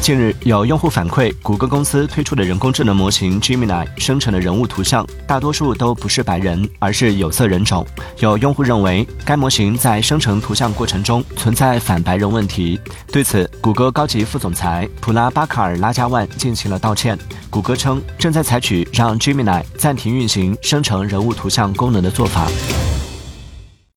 [0.00, 7.86] 近日，有用户反馈，谷歌公司推出的人工智能模型 Gemini 生成的人物图像，大多数都不是白人，而是有色人种。
[8.20, 12.80] 有用户认为，该模型在生成图像过程中存在反白人问题。
[13.12, 17.18] 对此，谷歌高级副总裁普拉巴卡尔拉加万进行了道歉。
[17.50, 22.46] 谷歌称，正在采取让 Gemini 暂停运行生成人物图像功能的做法。